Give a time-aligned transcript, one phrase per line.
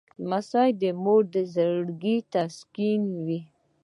[0.23, 1.23] لمسی د مور
[1.53, 3.39] زړګی تسکینوي.